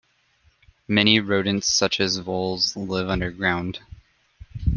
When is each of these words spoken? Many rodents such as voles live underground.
Many 0.87 1.19
rodents 1.19 1.67
such 1.67 1.99
as 1.99 2.17
voles 2.17 2.75
live 2.75 3.07
underground. 3.07 3.81